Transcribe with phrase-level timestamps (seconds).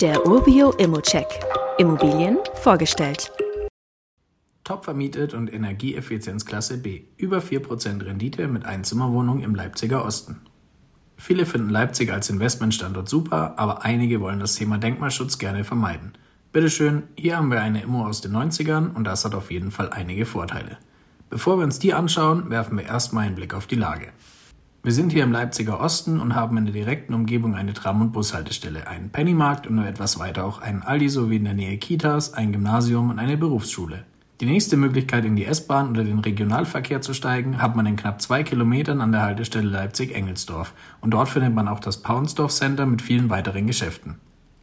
[0.00, 1.26] Der Urbio Immocheck.
[1.76, 3.32] Immobilien vorgestellt.
[4.62, 7.02] Top vermietet und Energieeffizienzklasse B.
[7.16, 10.42] Über 4% Rendite mit Einzimmerwohnung im Leipziger Osten.
[11.16, 16.12] Viele finden Leipzig als Investmentstandort super, aber einige wollen das Thema Denkmalschutz gerne vermeiden.
[16.52, 19.90] Bitteschön, hier haben wir eine Immo aus den 90ern und das hat auf jeden Fall
[19.90, 20.78] einige Vorteile.
[21.28, 24.12] Bevor wir uns die anschauen, werfen wir erstmal einen Blick auf die Lage.
[24.88, 28.12] Wir sind hier im Leipziger Osten und haben in der direkten Umgebung eine Tram- und
[28.12, 32.32] Bushaltestelle, einen Pennymarkt und nur etwas weiter auch einen Aldi sowie in der Nähe Kitas,
[32.32, 34.04] ein Gymnasium und eine Berufsschule.
[34.40, 38.22] Die nächste Möglichkeit in die S-Bahn oder den Regionalverkehr zu steigen, hat man in knapp
[38.22, 43.02] zwei Kilometern an der Haltestelle Leipzig-Engelsdorf und dort findet man auch das Paunsdorf Center mit
[43.02, 44.14] vielen weiteren Geschäften.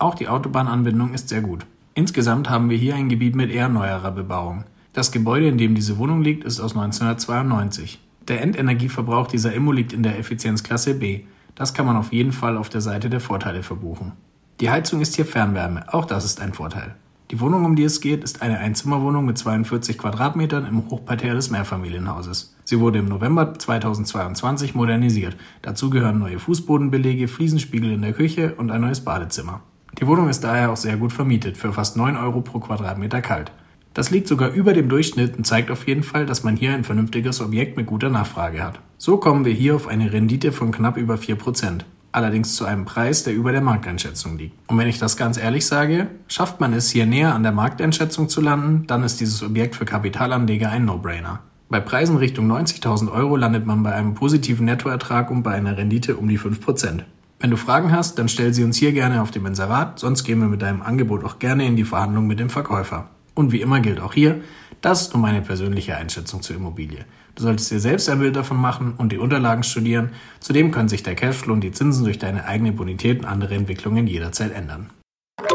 [0.00, 1.64] Auch die Autobahnanbindung ist sehr gut.
[1.94, 4.64] Insgesamt haben wir hier ein Gebiet mit eher neuerer Bebauung.
[4.94, 8.00] Das Gebäude, in dem diese Wohnung liegt, ist aus 1992.
[8.28, 11.22] Der Endenergieverbrauch dieser Immo liegt in der Effizienzklasse B.
[11.54, 14.12] Das kann man auf jeden Fall auf der Seite der Vorteile verbuchen.
[14.60, 16.94] Die Heizung ist hier Fernwärme, auch das ist ein Vorteil.
[17.30, 21.50] Die Wohnung, um die es geht, ist eine Einzimmerwohnung mit 42 Quadratmetern im Hochparterre des
[21.50, 22.56] Mehrfamilienhauses.
[22.64, 25.36] Sie wurde im November 2022 modernisiert.
[25.60, 29.60] Dazu gehören neue Fußbodenbelege, Fliesenspiegel in der Küche und ein neues Badezimmer.
[30.00, 33.52] Die Wohnung ist daher auch sehr gut vermietet, für fast 9 Euro pro Quadratmeter kalt.
[33.94, 36.84] Das liegt sogar über dem Durchschnitt und zeigt auf jeden Fall, dass man hier ein
[36.84, 38.80] vernünftiges Objekt mit guter Nachfrage hat.
[38.96, 41.80] So kommen wir hier auf eine Rendite von knapp über 4%.
[42.10, 44.56] Allerdings zu einem Preis, der über der Markteinschätzung liegt.
[44.70, 48.28] Und wenn ich das ganz ehrlich sage, schafft man es hier näher an der Markteinschätzung
[48.28, 51.40] zu landen, dann ist dieses Objekt für Kapitalanleger ein No-Brainer.
[51.68, 56.16] Bei Preisen Richtung 90.000 Euro landet man bei einem positiven Nettoertrag und bei einer Rendite
[56.16, 57.02] um die 5%.
[57.40, 60.40] Wenn du Fragen hast, dann stell sie uns hier gerne auf dem Inserat, sonst gehen
[60.40, 63.10] wir mit deinem Angebot auch gerne in die Verhandlung mit dem Verkäufer.
[63.38, 64.40] Und wie immer gilt auch hier,
[64.80, 67.04] das ist nur meine persönliche Einschätzung zur Immobilie.
[67.36, 70.10] Du solltest dir selbst ein Bild davon machen und die Unterlagen studieren.
[70.40, 74.08] Zudem können sich der Cashflow und die Zinsen durch deine eigene Bonität und andere Entwicklungen
[74.08, 74.90] jederzeit ändern.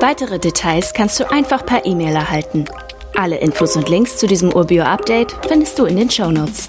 [0.00, 2.64] Weitere Details kannst du einfach per E-Mail erhalten.
[3.14, 6.66] Alle Infos und Links zu diesem Urbio-Update findest du in den Show Notes.